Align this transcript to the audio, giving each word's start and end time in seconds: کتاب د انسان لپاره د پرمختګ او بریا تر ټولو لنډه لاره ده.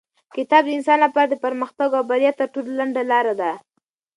کتاب 0.35 0.63
د 0.65 0.69
انسان 0.77 0.99
لپاره 1.05 1.27
د 1.29 1.35
پرمختګ 1.45 1.89
او 1.97 2.03
بریا 2.09 2.31
تر 2.39 2.47
ټولو 2.53 2.69
لنډه 2.79 3.03
لاره 3.11 3.33
ده. 3.41 3.51